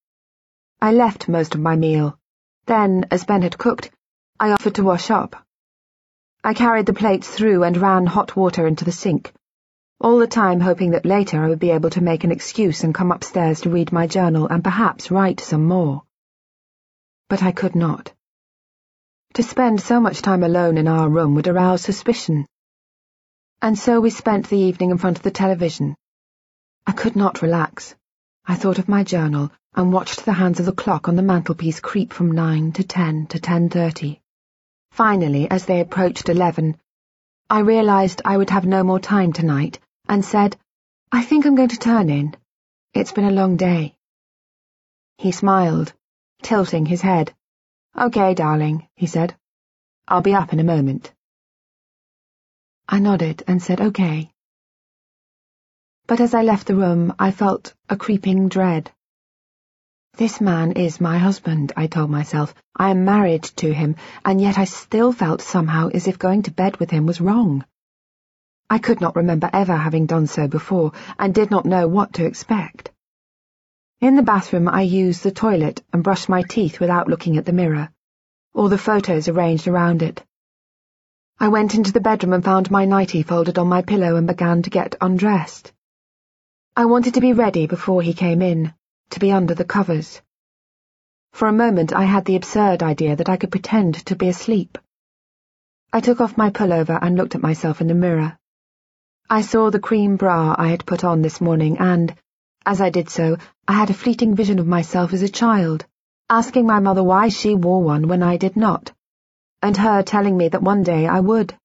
I 0.80 0.92
left 0.92 1.28
most 1.28 1.54
of 1.54 1.60
my 1.60 1.76
meal. 1.76 2.18
Then, 2.66 3.06
as 3.10 3.24
Ben 3.24 3.42
had 3.42 3.56
cooked, 3.56 3.90
I 4.38 4.52
offered 4.52 4.74
to 4.74 4.84
wash 4.84 5.10
up. 5.10 5.36
I 6.44 6.52
carried 6.54 6.86
the 6.86 6.92
plates 6.92 7.28
through 7.30 7.62
and 7.62 7.76
ran 7.76 8.04
hot 8.06 8.36
water 8.36 8.66
into 8.66 8.84
the 8.84 8.92
sink, 8.92 9.32
all 10.02 10.18
the 10.18 10.26
time 10.26 10.58
hoping 10.58 10.90
that 10.90 11.06
later 11.06 11.40
I 11.40 11.48
would 11.48 11.60
be 11.60 11.70
able 11.70 11.90
to 11.90 12.02
make 12.02 12.24
an 12.24 12.32
excuse 12.32 12.82
and 12.82 12.92
come 12.92 13.12
upstairs 13.12 13.60
to 13.60 13.70
read 13.70 13.92
my 13.92 14.08
journal 14.08 14.48
and 14.48 14.64
perhaps 14.64 15.12
write 15.12 15.38
some 15.38 15.64
more. 15.64 16.02
But 17.28 17.44
I 17.44 17.52
could 17.52 17.76
not. 17.76 18.12
To 19.34 19.44
spend 19.44 19.80
so 19.80 20.00
much 20.00 20.20
time 20.20 20.42
alone 20.42 20.76
in 20.76 20.88
our 20.88 21.08
room 21.08 21.36
would 21.36 21.46
arouse 21.46 21.82
suspicion. 21.82 22.46
And 23.62 23.78
so 23.78 24.00
we 24.00 24.10
spent 24.10 24.48
the 24.48 24.58
evening 24.58 24.90
in 24.90 24.98
front 24.98 25.18
of 25.18 25.22
the 25.22 25.30
television. 25.30 25.94
I 26.84 26.90
could 26.90 27.14
not 27.14 27.40
relax. 27.40 27.94
I 28.44 28.56
thought 28.56 28.80
of 28.80 28.88
my 28.88 29.04
journal 29.04 29.52
and 29.76 29.92
watched 29.92 30.24
the 30.24 30.32
hands 30.32 30.58
of 30.58 30.66
the 30.66 30.72
clock 30.72 31.08
on 31.08 31.14
the 31.14 31.22
mantelpiece 31.22 31.78
creep 31.78 32.12
from 32.12 32.32
nine 32.32 32.72
to 32.72 32.82
ten 32.82 33.26
to 33.26 33.38
ten 33.38 33.68
thirty. 33.68 34.20
Finally, 34.90 35.48
as 35.48 35.64
they 35.66 35.78
approached 35.80 36.28
eleven, 36.28 36.76
I 37.48 37.60
realized 37.60 38.20
I 38.24 38.36
would 38.36 38.50
have 38.50 38.66
no 38.66 38.82
more 38.82 38.98
time 38.98 39.32
tonight 39.32 39.78
and 40.08 40.24
said, 40.24 40.56
I 41.10 41.22
think 41.22 41.46
I'm 41.46 41.54
going 41.54 41.68
to 41.68 41.78
turn 41.78 42.10
in. 42.10 42.36
It's 42.94 43.12
been 43.12 43.24
a 43.24 43.30
long 43.30 43.56
day. 43.56 43.94
He 45.18 45.32
smiled, 45.32 45.92
tilting 46.42 46.86
his 46.86 47.00
head. 47.00 47.34
Okay, 47.96 48.34
darling, 48.34 48.88
he 48.96 49.06
said. 49.06 49.36
I'll 50.08 50.22
be 50.22 50.34
up 50.34 50.52
in 50.52 50.60
a 50.60 50.64
moment. 50.64 51.12
I 52.88 52.98
nodded 52.98 53.44
and 53.46 53.62
said 53.62 53.80
okay. 53.80 54.30
But 56.06 56.20
as 56.20 56.34
I 56.34 56.42
left 56.42 56.66
the 56.66 56.74
room, 56.74 57.14
I 57.18 57.30
felt 57.30 57.74
a 57.88 57.96
creeping 57.96 58.48
dread. 58.48 58.90
This 60.14 60.40
man 60.40 60.72
is 60.72 61.00
my 61.00 61.16
husband, 61.16 61.72
I 61.76 61.86
told 61.86 62.10
myself. 62.10 62.54
I 62.76 62.90
am 62.90 63.04
married 63.04 63.44
to 63.62 63.72
him, 63.72 63.96
and 64.24 64.40
yet 64.40 64.58
I 64.58 64.64
still 64.64 65.12
felt 65.12 65.40
somehow 65.40 65.88
as 65.88 66.06
if 66.06 66.18
going 66.18 66.42
to 66.42 66.50
bed 66.50 66.76
with 66.78 66.90
him 66.90 67.06
was 67.06 67.20
wrong. 67.20 67.64
I 68.72 68.78
could 68.78 69.02
not 69.02 69.16
remember 69.16 69.50
ever 69.52 69.76
having 69.76 70.06
done 70.06 70.26
so 70.26 70.48
before, 70.48 70.92
and 71.18 71.34
did 71.34 71.50
not 71.50 71.66
know 71.66 71.86
what 71.86 72.14
to 72.14 72.24
expect. 72.24 72.90
In 74.00 74.16
the 74.16 74.22
bathroom 74.22 74.66
I 74.66 74.80
used 74.80 75.22
the 75.22 75.30
toilet 75.30 75.84
and 75.92 76.02
brushed 76.02 76.30
my 76.30 76.40
teeth 76.40 76.80
without 76.80 77.06
looking 77.06 77.36
at 77.36 77.44
the 77.44 77.52
mirror, 77.52 77.90
or 78.54 78.70
the 78.70 78.78
photos 78.78 79.28
arranged 79.28 79.68
around 79.68 80.00
it. 80.00 80.24
I 81.38 81.48
went 81.48 81.74
into 81.74 81.92
the 81.92 82.00
bedroom 82.00 82.32
and 82.32 82.42
found 82.42 82.70
my 82.70 82.86
nightie 82.86 83.22
folded 83.22 83.58
on 83.58 83.68
my 83.68 83.82
pillow 83.82 84.16
and 84.16 84.26
began 84.26 84.62
to 84.62 84.70
get 84.70 84.96
undressed. 85.02 85.70
I 86.74 86.86
wanted 86.86 87.12
to 87.12 87.20
be 87.20 87.34
ready 87.34 87.66
before 87.66 88.00
he 88.00 88.14
came 88.14 88.40
in, 88.40 88.72
to 89.10 89.20
be 89.20 89.30
under 89.30 89.54
the 89.54 89.66
covers. 89.66 90.22
For 91.34 91.46
a 91.46 91.52
moment 91.52 91.92
I 91.92 92.04
had 92.04 92.24
the 92.24 92.36
absurd 92.36 92.82
idea 92.82 93.16
that 93.16 93.28
I 93.28 93.36
could 93.36 93.50
pretend 93.50 93.96
to 94.06 94.16
be 94.16 94.28
asleep. 94.28 94.78
I 95.92 96.00
took 96.00 96.22
off 96.22 96.38
my 96.38 96.48
pullover 96.48 96.98
and 97.02 97.18
looked 97.18 97.34
at 97.34 97.42
myself 97.42 97.82
in 97.82 97.88
the 97.88 97.94
mirror. 98.06 98.38
I 99.30 99.40
saw 99.40 99.70
the 99.70 99.80
cream 99.80 100.16
bra 100.16 100.54
I 100.58 100.68
had 100.68 100.84
put 100.84 101.04
on 101.04 101.22
this 101.22 101.40
morning 101.40 101.78
and, 101.78 102.14
as 102.66 102.80
I 102.80 102.90
did 102.90 103.08
so, 103.08 103.38
I 103.66 103.72
had 103.72 103.88
a 103.88 103.94
fleeting 103.94 104.34
vision 104.34 104.58
of 104.58 104.66
myself 104.66 105.14
as 105.14 105.22
a 105.22 105.28
child, 105.28 105.86
asking 106.28 106.66
my 106.66 106.80
mother 106.80 107.02
why 107.02 107.28
she 107.28 107.54
wore 107.54 107.82
one 107.82 108.08
when 108.08 108.22
I 108.22 108.36
did 108.36 108.56
not, 108.56 108.92
and 109.62 109.76
her 109.76 110.02
telling 110.02 110.36
me 110.36 110.48
that 110.48 110.62
one 110.62 110.82
day 110.82 111.06
I 111.06 111.20
would. 111.20 111.56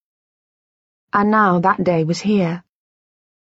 And 1.12 1.30
now 1.30 1.60
that 1.60 1.84
day 1.84 2.04
was 2.06 2.22
here. 2.22 2.64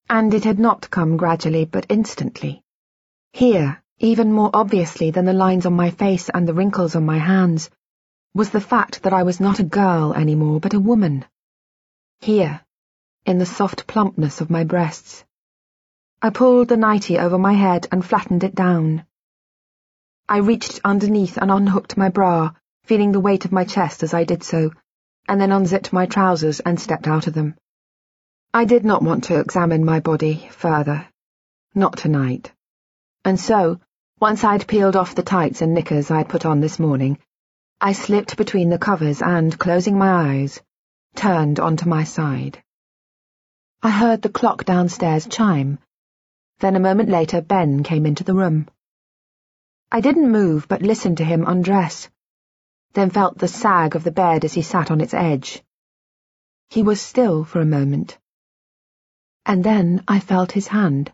And 0.09 0.33
it 0.33 0.45
had 0.45 0.59
not 0.59 0.89
come 0.89 1.17
gradually, 1.17 1.65
but 1.65 1.85
instantly. 1.89 2.63
Here, 3.33 3.83
even 3.99 4.31
more 4.31 4.51
obviously 4.53 5.11
than 5.11 5.25
the 5.25 5.33
lines 5.33 5.65
on 5.65 5.73
my 5.73 5.91
face 5.91 6.29
and 6.29 6.47
the 6.47 6.53
wrinkles 6.53 6.95
on 6.95 7.05
my 7.05 7.17
hands, 7.17 7.69
was 8.33 8.51
the 8.51 8.61
fact 8.61 9.03
that 9.03 9.13
I 9.13 9.23
was 9.23 9.39
not 9.39 9.59
a 9.59 9.63
girl 9.63 10.13
anymore, 10.13 10.59
but 10.59 10.73
a 10.73 10.79
woman. 10.79 11.25
Here, 12.19 12.61
in 13.25 13.37
the 13.37 13.45
soft 13.45 13.87
plumpness 13.87 14.41
of 14.41 14.49
my 14.49 14.63
breasts. 14.63 15.23
I 16.21 16.29
pulled 16.29 16.67
the 16.67 16.77
nightie 16.77 17.19
over 17.19 17.37
my 17.37 17.53
head 17.53 17.87
and 17.91 18.03
flattened 18.05 18.43
it 18.43 18.55
down. 18.55 19.05
I 20.27 20.37
reached 20.37 20.81
underneath 20.83 21.37
and 21.37 21.51
unhooked 21.51 21.95
my 21.97 22.09
bra, 22.09 22.51
feeling 22.83 23.11
the 23.11 23.19
weight 23.19 23.45
of 23.45 23.51
my 23.51 23.63
chest 23.63 24.03
as 24.03 24.13
I 24.13 24.23
did 24.23 24.43
so, 24.43 24.71
and 25.27 25.39
then 25.39 25.51
unzipped 25.51 25.93
my 25.93 26.05
trousers 26.05 26.59
and 26.59 26.79
stepped 26.79 27.07
out 27.07 27.27
of 27.27 27.33
them. 27.33 27.55
I 28.53 28.65
did 28.65 28.83
not 28.83 29.01
want 29.01 29.23
to 29.25 29.39
examine 29.39 29.85
my 29.85 29.99
body 29.99 30.47
further. 30.51 31.07
Not 31.73 31.97
tonight. 31.97 32.51
And 33.25 33.39
so, 33.39 33.79
once 34.19 34.43
I'd 34.43 34.67
peeled 34.67 34.95
off 34.95 35.15
the 35.15 35.23
tights 35.23 35.61
and 35.61 35.73
knickers 35.73 36.11
I'd 36.11 36.29
put 36.29 36.45
on 36.45 36.59
this 36.59 36.77
morning, 36.77 37.19
I 37.79 37.93
slipped 37.93 38.37
between 38.37 38.69
the 38.69 38.77
covers 38.77 39.21
and, 39.21 39.57
closing 39.57 39.97
my 39.97 40.11
eyes, 40.33 40.61
turned 41.15 41.59
onto 41.59 41.87
my 41.87 42.03
side. 42.03 42.61
I 43.85 43.89
heard 43.89 44.21
the 44.21 44.29
clock 44.29 44.63
downstairs 44.63 45.27
chime, 45.27 45.77
then 46.59 46.77
a 46.77 46.79
moment 46.79 47.09
later 47.09 47.41
Ben 47.41 47.83
came 47.83 48.05
into 48.05 48.23
the 48.23 48.33
room. 48.33 48.69
I 49.91 49.99
didn't 49.99 50.31
move 50.31 50.69
but 50.69 50.81
listened 50.81 51.17
to 51.17 51.25
him 51.25 51.43
undress, 51.45 52.07
then 52.93 53.09
felt 53.09 53.37
the 53.37 53.49
sag 53.49 53.97
of 53.97 54.05
the 54.05 54.11
bed 54.11 54.45
as 54.45 54.53
he 54.53 54.61
sat 54.61 54.89
on 54.89 55.01
its 55.01 55.13
edge. 55.13 55.61
He 56.69 56.81
was 56.81 57.01
still 57.01 57.43
for 57.43 57.59
a 57.59 57.65
moment. 57.65 58.17
And 59.45 59.65
then 59.65 60.01
I 60.07 60.21
felt 60.21 60.53
his 60.53 60.69
hand, 60.69 61.11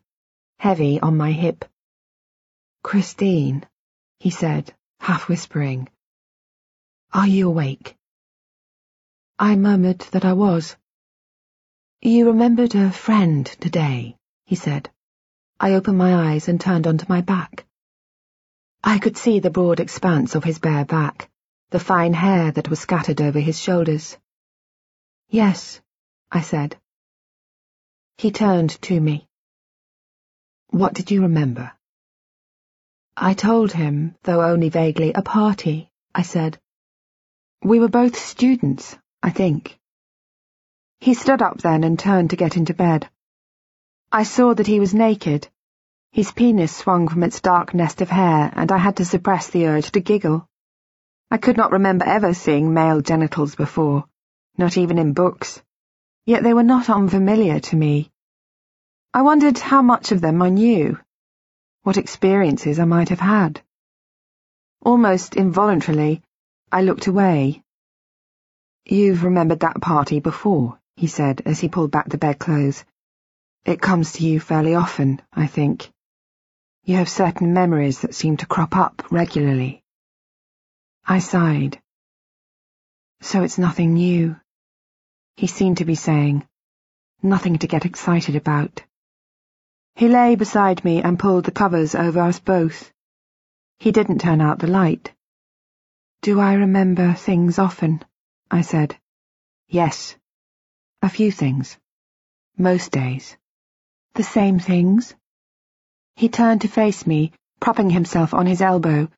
heavy 0.60 1.00
on 1.00 1.18
my 1.18 1.32
hip. 1.32 1.66
Christine, 2.84 3.66
he 4.20 4.30
said, 4.30 4.76
half 5.00 5.28
whispering. 5.28 5.90
Are 7.12 7.28
you 7.28 7.48
awake? 7.48 7.98
I 9.40 9.56
murmured 9.56 10.02
that 10.12 10.24
I 10.24 10.34
was. 10.34 10.76
You 12.02 12.28
remembered 12.28 12.76
a 12.76 12.92
friend 12.92 13.46
today, 13.46 14.16
he 14.46 14.56
said. 14.56 14.90
I 15.60 15.74
opened 15.74 15.98
my 15.98 16.32
eyes 16.32 16.48
and 16.48 16.60
turned 16.60 16.88
onto 16.88 17.06
my 17.10 17.20
back. 17.20 17.66
I 18.82 19.00
could 19.00 19.18
see 19.18 19.40
the 19.40 19.50
broad 19.50 19.82
expanse 19.82 20.34
of 20.34 20.46
his 20.46 20.60
bare 20.60 20.86
back, 20.86 21.30
the 21.72 21.80
fine 21.80 22.14
hair 22.14 22.52
that 22.52 22.70
was 22.70 22.80
scattered 22.80 23.20
over 23.20 23.42
his 23.42 23.60
shoulders. 23.60 24.18
Yes, 25.28 25.82
I 26.32 26.40
said. 26.40 26.78
He 28.18 28.32
turned 28.32 28.82
to 28.84 28.98
me. 29.02 29.28
What 30.70 30.94
did 30.94 31.12
you 31.12 31.24
remember? 31.24 31.74
I 33.18 33.34
told 33.34 33.74
him, 33.74 34.16
though 34.24 34.42
only 34.42 34.70
vaguely, 34.70 35.12
a 35.12 35.22
party, 35.22 35.92
I 36.16 36.22
said. 36.22 36.58
We 37.62 37.80
were 37.80 37.90
both 37.90 38.18
students, 38.18 38.98
I 39.22 39.32
think. 39.32 39.79
He 41.02 41.14
stood 41.14 41.42
up 41.42 41.60
then 41.60 41.86
and 41.86 41.98
turned 41.98 42.32
to 42.32 42.36
get 42.36 42.58
into 42.58 42.74
bed. 42.74 43.10
I 44.12 44.24
saw 44.24 44.54
that 44.54 44.68
he 44.68 44.82
was 44.82 44.94
naked. 44.94 45.48
His 46.12 46.32
penis 46.34 46.76
swung 46.76 47.08
from 47.08 47.24
its 47.24 47.40
dark 47.40 47.74
nest 47.74 48.02
of 48.02 48.10
hair, 48.10 48.52
and 48.54 48.70
I 48.70 48.78
had 48.78 48.98
to 48.98 49.06
suppress 49.06 49.50
the 49.50 49.68
urge 49.68 49.92
to 49.92 50.02
giggle. 50.02 50.48
I 51.32 51.38
could 51.38 51.56
not 51.56 51.72
remember 51.72 52.06
ever 52.06 52.34
seeing 52.34 52.74
male 52.74 53.00
genitals 53.02 53.56
before, 53.56 54.06
not 54.58 54.78
even 54.78 54.98
in 54.98 55.14
books, 55.14 55.62
yet 56.26 56.44
they 56.44 56.54
were 56.54 56.64
not 56.64 56.90
unfamiliar 56.90 57.60
to 57.60 57.76
me. 57.78 58.12
I 59.14 59.22
wondered 59.22 59.58
how 59.58 59.82
much 59.82 60.12
of 60.12 60.20
them 60.20 60.42
I 60.42 60.50
knew, 60.50 61.00
what 61.84 61.98
experiences 61.98 62.78
I 62.78 62.86
might 62.86 63.10
have 63.10 63.22
had. 63.22 63.62
Almost 64.82 65.38
involuntarily, 65.38 66.24
I 66.72 66.82
looked 66.82 67.08
away. 67.08 67.64
You've 68.86 69.24
remembered 69.24 69.62
that 69.62 69.80
party 69.82 70.20
before, 70.20 70.78
he 71.00 71.08
said 71.08 71.42
as 71.46 71.62
he 71.62 71.70
pulled 71.70 71.92
back 71.92 72.10
the 72.10 72.18
bedclothes. 72.18 72.84
It 73.64 73.80
comes 73.82 74.12
to 74.12 74.28
you 74.28 74.42
fairly 74.42 74.76
often, 74.76 75.22
I 75.32 75.48
think. 75.48 75.90
You 76.84 76.98
have 76.98 77.08
certain 77.08 77.54
memories 77.54 78.02
that 78.02 78.14
seem 78.14 78.36
to 78.38 78.46
crop 78.46 78.76
up 78.76 79.10
regularly. 79.10 79.82
I 81.06 81.20
sighed. 81.20 81.82
So 83.22 83.44
it's 83.44 83.58
nothing 83.58 83.94
new. 83.94 84.36
He 85.38 85.48
seemed 85.48 85.78
to 85.78 85.86
be 85.86 85.96
saying. 85.96 86.46
Nothing 87.24 87.60
to 87.60 87.68
get 87.68 87.86
excited 87.86 88.36
about. 88.36 88.84
He 89.96 90.10
lay 90.10 90.36
beside 90.36 90.84
me 90.84 91.02
and 91.02 91.18
pulled 91.18 91.46
the 91.46 91.52
covers 91.52 91.96
over 91.96 92.20
us 92.20 92.42
both. 92.42 92.92
He 93.78 93.94
didn't 93.94 94.20
turn 94.20 94.42
out 94.42 94.60
the 94.60 94.68
light. 94.68 95.14
Do 96.24 96.42
I 96.42 96.56
remember 96.56 97.14
things 97.14 97.58
often? 97.58 98.04
I 98.52 98.64
said. 98.64 98.98
Yes. 99.70 100.18
A 101.02 101.10
few 101.10 101.32
things. 101.32 101.78
Most 102.58 102.92
days. 102.92 103.38
The 104.16 104.24
same 104.24 104.60
things? 104.60 105.16
He 106.18 106.28
turned 106.28 106.62
to 106.62 106.68
face 106.68 107.08
me, 107.08 107.32
propping 107.62 107.90
himself 107.90 108.34
on 108.34 108.46
his 108.46 108.62
elbow. 108.62 109.10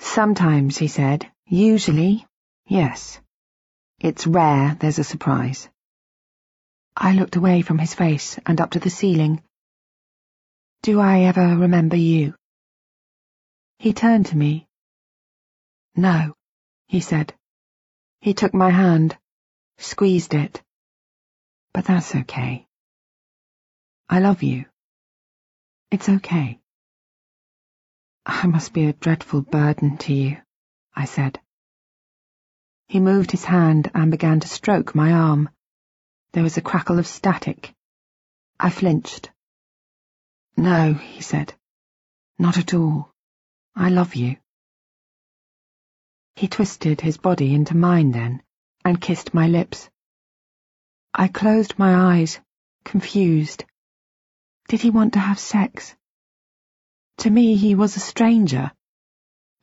Sometimes, 0.00 0.78
he 0.78 0.88
said. 0.88 1.30
Usually, 1.46 2.26
yes. 2.66 3.20
It's 4.00 4.26
rare 4.26 4.76
there's 4.80 4.98
a 4.98 5.04
surprise. 5.04 5.68
I 6.96 7.12
looked 7.12 7.36
away 7.36 7.62
from 7.62 7.78
his 7.78 7.94
face 7.94 8.36
and 8.44 8.60
up 8.60 8.72
to 8.72 8.80
the 8.80 8.90
ceiling. 8.90 9.42
Do 10.82 10.98
I 10.98 11.20
ever 11.20 11.56
remember 11.56 11.96
you? 11.96 12.34
He 13.78 13.92
turned 13.92 14.26
to 14.26 14.36
me. 14.36 14.66
No, 15.94 16.34
he 16.88 17.00
said. 17.00 17.32
He 18.20 18.34
took 18.34 18.54
my 18.54 18.70
hand, 18.70 19.16
squeezed 19.78 20.34
it. 20.34 20.60
But 21.74 21.86
that's 21.86 22.14
okay. 22.14 22.66
I 24.08 24.18
love 24.20 24.42
you. 24.42 24.66
It's 25.90 26.08
okay. 26.08 26.60
I 28.26 28.46
must 28.46 28.72
be 28.72 28.86
a 28.86 28.92
dreadful 28.92 29.40
burden 29.42 29.96
to 29.98 30.12
you, 30.12 30.36
I 30.94 31.06
said. 31.06 31.40
He 32.88 33.00
moved 33.00 33.30
his 33.30 33.44
hand 33.44 33.90
and 33.94 34.10
began 34.10 34.40
to 34.40 34.48
stroke 34.48 34.94
my 34.94 35.12
arm. 35.12 35.48
There 36.32 36.42
was 36.42 36.56
a 36.56 36.62
crackle 36.62 36.98
of 36.98 37.06
static. 37.06 37.74
I 38.60 38.70
flinched. 38.70 39.30
No, 40.56 40.92
he 40.92 41.22
said. 41.22 41.54
Not 42.38 42.58
at 42.58 42.74
all. 42.74 43.12
I 43.74 43.88
love 43.88 44.14
you. 44.14 44.36
He 46.36 46.48
twisted 46.48 47.00
his 47.00 47.16
body 47.16 47.54
into 47.54 47.76
mine 47.76 48.10
then, 48.10 48.42
and 48.84 49.00
kissed 49.00 49.32
my 49.32 49.48
lips. 49.48 49.88
I 51.14 51.28
closed 51.28 51.78
my 51.78 52.16
eyes, 52.16 52.40
confused. 52.84 53.64
Did 54.68 54.80
he 54.80 54.90
want 54.90 55.12
to 55.12 55.18
have 55.18 55.38
sex? 55.38 55.94
To 57.18 57.30
me, 57.30 57.56
he 57.56 57.74
was 57.74 57.96
a 57.96 58.00
stranger. 58.00 58.72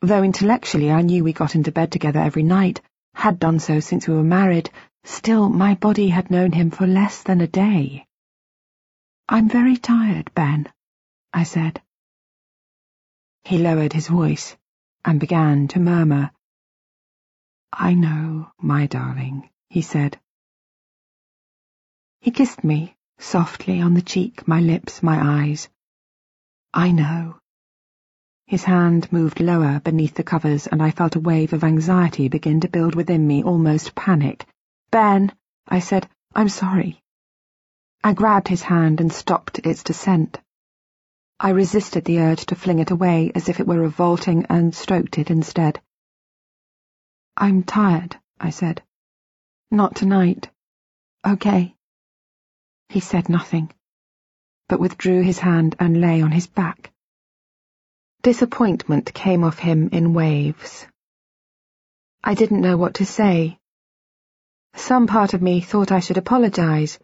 Though 0.00 0.22
intellectually 0.22 0.90
I 0.90 1.02
knew 1.02 1.24
we 1.24 1.32
got 1.32 1.56
into 1.56 1.72
bed 1.72 1.90
together 1.90 2.20
every 2.20 2.44
night, 2.44 2.80
had 3.14 3.38
done 3.38 3.58
so 3.58 3.80
since 3.80 4.06
we 4.06 4.14
were 4.14 4.22
married, 4.22 4.70
still 5.04 5.48
my 5.48 5.74
body 5.74 6.08
had 6.08 6.30
known 6.30 6.52
him 6.52 6.70
for 6.70 6.86
less 6.86 7.22
than 7.22 7.40
a 7.40 7.46
day. 7.46 8.06
I'm 9.28 9.48
very 9.48 9.76
tired, 9.76 10.32
Ben, 10.34 10.72
I 11.32 11.42
said. 11.42 11.82
He 13.44 13.58
lowered 13.58 13.92
his 13.92 14.08
voice 14.08 14.56
and 15.04 15.18
began 15.18 15.68
to 15.68 15.80
murmur. 15.80 16.30
I 17.72 17.94
know, 17.94 18.52
my 18.58 18.86
darling, 18.86 19.50
he 19.68 19.82
said. 19.82 20.18
He 22.22 22.30
kissed 22.30 22.62
me, 22.62 22.96
softly 23.18 23.80
on 23.80 23.94
the 23.94 24.02
cheek, 24.02 24.46
my 24.46 24.60
lips, 24.60 25.02
my 25.02 25.42
eyes. 25.42 25.70
I 26.74 26.92
know. 26.92 27.38
His 28.44 28.64
hand 28.64 29.10
moved 29.10 29.40
lower 29.40 29.80
beneath 29.80 30.14
the 30.14 30.22
covers, 30.22 30.66
and 30.66 30.82
I 30.82 30.90
felt 30.90 31.16
a 31.16 31.20
wave 31.20 31.54
of 31.54 31.64
anxiety 31.64 32.28
begin 32.28 32.60
to 32.60 32.68
build 32.68 32.94
within 32.94 33.26
me, 33.26 33.42
almost 33.42 33.94
panic. 33.94 34.46
Ben, 34.90 35.32
I 35.66 35.78
said, 35.78 36.10
I'm 36.34 36.50
sorry. 36.50 37.00
I 38.04 38.12
grabbed 38.12 38.48
his 38.48 38.62
hand 38.62 39.00
and 39.00 39.10
stopped 39.10 39.60
its 39.60 39.82
descent. 39.82 40.38
I 41.38 41.50
resisted 41.50 42.04
the 42.04 42.20
urge 42.20 42.44
to 42.46 42.54
fling 42.54 42.80
it 42.80 42.90
away 42.90 43.32
as 43.34 43.48
if 43.48 43.60
it 43.60 43.66
were 43.66 43.80
revolting 43.80 44.44
and 44.50 44.74
stroked 44.74 45.16
it 45.16 45.30
instead. 45.30 45.80
I'm 47.34 47.62
tired, 47.62 48.18
I 48.38 48.50
said. 48.50 48.82
Not 49.70 49.96
tonight. 49.96 50.50
Okay. 51.26 51.76
He 52.90 52.98
said 52.98 53.28
nothing, 53.28 53.72
but 54.68 54.80
withdrew 54.80 55.22
his 55.22 55.38
hand 55.38 55.76
and 55.78 56.00
lay 56.00 56.22
on 56.22 56.32
his 56.32 56.48
back. 56.48 56.92
Disappointment 58.22 59.14
came 59.14 59.44
off 59.44 59.60
him 59.60 59.90
in 59.92 60.12
waves. 60.12 60.88
I 62.24 62.34
didn't 62.34 62.60
know 62.60 62.76
what 62.76 62.94
to 62.94 63.06
say. 63.06 63.60
Some 64.74 65.06
part 65.06 65.34
of 65.34 65.40
me 65.40 65.60
thought 65.60 65.92
I 65.92 66.00
should 66.00 66.16
apologize, 66.18 66.98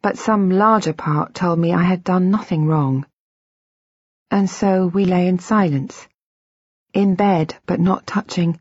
but 0.00 0.16
some 0.16 0.48
larger 0.48 0.94
part 0.94 1.34
told 1.34 1.58
me 1.58 1.74
I 1.74 1.82
had 1.82 2.02
done 2.02 2.30
nothing 2.30 2.64
wrong. 2.64 3.04
And 4.30 4.48
so 4.48 4.86
we 4.86 5.04
lay 5.04 5.28
in 5.28 5.38
silence, 5.38 6.08
in 6.94 7.14
bed 7.14 7.54
but 7.66 7.78
not 7.78 8.06
touching. 8.06 8.58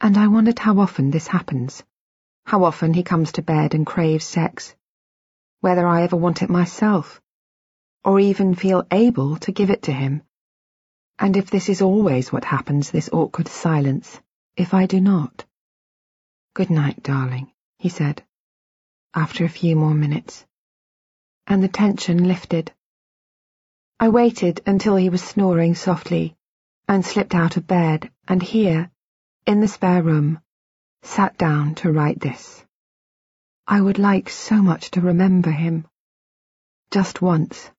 And 0.00 0.18
I 0.18 0.26
wondered 0.26 0.58
how 0.58 0.80
often 0.80 1.12
this 1.12 1.28
happens, 1.28 1.84
how 2.46 2.64
often 2.64 2.94
he 2.94 3.04
comes 3.04 3.30
to 3.32 3.42
bed 3.42 3.74
and 3.74 3.86
craves 3.86 4.24
sex 4.24 4.74
whether 5.60 5.86
I 5.86 6.02
ever 6.02 6.16
want 6.16 6.42
it 6.42 6.50
myself, 6.50 7.20
or 8.04 8.18
even 8.18 8.54
feel 8.54 8.86
able 8.90 9.36
to 9.36 9.52
give 9.52 9.70
it 9.70 9.82
to 9.82 9.92
him. 9.92 10.22
And 11.18 11.36
if 11.36 11.50
this 11.50 11.68
is 11.68 11.82
always 11.82 12.32
what 12.32 12.44
happens, 12.44 12.90
this 12.90 13.10
awkward 13.12 13.48
silence, 13.48 14.20
if 14.56 14.72
I 14.72 14.86
do 14.86 15.00
not. 15.00 15.44
Good 16.54 16.70
night, 16.70 17.02
darling, 17.02 17.52
he 17.78 17.90
said, 17.90 18.24
after 19.14 19.44
a 19.44 19.48
few 19.48 19.76
more 19.76 19.94
minutes. 19.94 20.46
And 21.46 21.62
the 21.62 21.68
tension 21.68 22.26
lifted. 22.26 22.72
I 23.98 24.08
waited 24.08 24.62
until 24.66 24.96
he 24.96 25.10
was 25.10 25.22
snoring 25.22 25.74
softly, 25.74 26.36
and 26.88 27.04
slipped 27.04 27.34
out 27.34 27.58
of 27.58 27.66
bed, 27.66 28.10
and 28.26 28.42
here, 28.42 28.90
in 29.46 29.60
the 29.60 29.68
spare 29.68 30.02
room, 30.02 30.40
sat 31.02 31.36
down 31.36 31.74
to 31.76 31.92
write 31.92 32.20
this. 32.20 32.64
I 33.72 33.80
would 33.80 34.00
like 34.00 34.28
so 34.28 34.56
much 34.56 34.90
to 34.90 35.00
remember 35.00 35.52
him. 35.52 35.86
Just 36.90 37.22
once. 37.22 37.70